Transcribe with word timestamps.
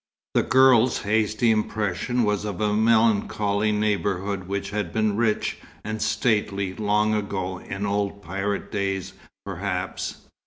The 0.33 0.41
girl's 0.41 0.97
hasty 1.03 1.51
impression 1.51 2.23
was 2.23 2.43
of 2.43 2.59
a 2.59 2.73
melancholy 2.73 3.71
neighbourhood 3.71 4.47
which 4.47 4.71
had 4.71 4.91
been 4.91 5.15
rich 5.15 5.59
and 5.83 6.01
stately 6.01 6.73
long 6.73 7.13
ago 7.13 7.59
in 7.59 7.85
old 7.85 8.23
pirate 8.23 8.71
days, 8.71 9.13
perhaps. 9.45 10.23